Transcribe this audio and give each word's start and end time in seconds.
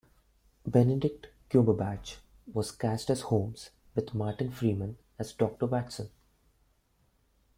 Benedict 0.65 1.27
Cumberbatch 1.51 2.15
was 2.51 2.71
cast 2.71 3.11
as 3.11 3.21
Holmes, 3.21 3.69
with 3.93 4.15
Martin 4.15 4.49
Freeman 4.51 4.97
as 5.19 5.31
Doctor 5.31 5.67
Watson. 5.67 6.09